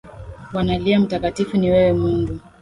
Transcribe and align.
Wanalia, 0.53 0.99
mtakatifu 0.99 1.57
ni 1.57 1.69
wewe 1.71 1.93
mungu. 1.93 2.39